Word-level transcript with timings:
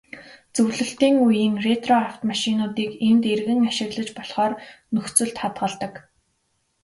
Зөвлөлтийн 0.55 1.15
үеийн 1.25 1.55
ретро 1.65 1.93
автомашинуудыг 2.07 2.89
энд 3.07 3.23
эргэн 3.33 3.59
ашиглаж 3.71 4.09
болохоор 4.17 4.53
нөхцөлд 4.93 5.35
хадгалдаг. 5.41 5.93